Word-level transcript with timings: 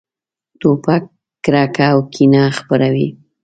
توپک 0.61 1.03
کرکه 1.43 1.85
او 1.93 1.99
کینه 2.13 2.43
خپروي. 2.57 3.07